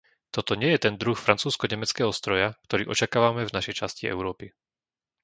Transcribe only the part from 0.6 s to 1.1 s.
nie je ten